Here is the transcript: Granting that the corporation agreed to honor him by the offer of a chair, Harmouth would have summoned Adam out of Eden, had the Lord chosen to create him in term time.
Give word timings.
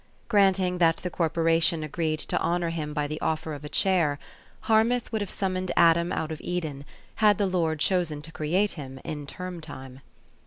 Granting 0.29 0.79
that 0.79 0.97
the 0.97 1.11
corporation 1.11 1.83
agreed 1.83 2.17
to 2.21 2.39
honor 2.39 2.71
him 2.71 2.91
by 2.91 3.05
the 3.05 3.21
offer 3.21 3.53
of 3.53 3.63
a 3.63 3.69
chair, 3.69 4.17
Harmouth 4.61 5.11
would 5.11 5.21
have 5.21 5.29
summoned 5.29 5.71
Adam 5.77 6.11
out 6.11 6.31
of 6.31 6.41
Eden, 6.41 6.85
had 7.17 7.37
the 7.37 7.45
Lord 7.45 7.79
chosen 7.81 8.19
to 8.23 8.31
create 8.31 8.71
him 8.71 8.99
in 9.03 9.27
term 9.27 9.61
time. 9.61 9.99